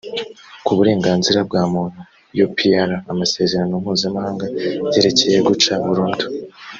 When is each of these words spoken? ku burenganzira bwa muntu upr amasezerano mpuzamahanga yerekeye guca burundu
ku 0.65 0.71
burenganzira 0.77 1.39
bwa 1.47 1.63
muntu 1.73 1.99
upr 2.45 2.63
amasezerano 3.11 3.73
mpuzamahanga 3.83 4.45
yerekeye 4.93 5.37
guca 5.47 5.73
burundu 5.85 6.25